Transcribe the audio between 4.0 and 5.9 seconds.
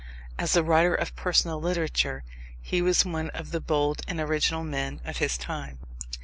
and original men of his time.